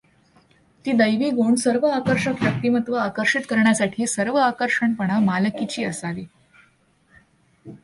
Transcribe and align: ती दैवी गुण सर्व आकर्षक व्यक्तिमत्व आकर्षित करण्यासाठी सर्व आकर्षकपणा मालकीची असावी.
ती 0.85 0.91
दैवी 0.91 1.29
गुण 1.29 1.55
सर्व 1.55 1.85
आकर्षक 1.87 2.41
व्यक्तिमत्व 2.41 2.95
आकर्षित 2.95 3.41
करण्यासाठी 3.49 4.07
सर्व 4.07 4.35
आकर्षकपणा 4.35 5.19
मालकीची 5.19 5.83
असावी. 5.83 6.25